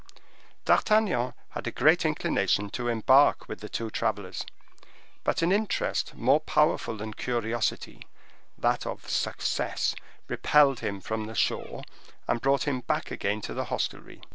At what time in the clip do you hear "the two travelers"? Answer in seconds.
3.59-4.43